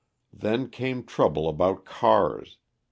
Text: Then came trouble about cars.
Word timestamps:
Then 0.33 0.71
came 0.71 1.03
trouble 1.03 1.47
about 1.47 1.85
cars. 1.85 2.57